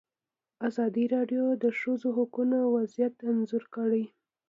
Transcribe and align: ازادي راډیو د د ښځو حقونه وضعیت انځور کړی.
ازادي 0.67 1.05
راډیو 1.15 1.43
د 1.57 1.59
د 1.63 1.65
ښځو 1.79 2.09
حقونه 2.17 2.57
وضعیت 2.75 3.15
انځور 3.29 3.63
کړی. 3.75 4.03